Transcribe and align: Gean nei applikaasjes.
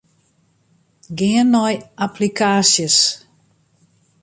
Gean 1.17 1.47
nei 1.53 1.75
applikaasjes. 2.05 2.97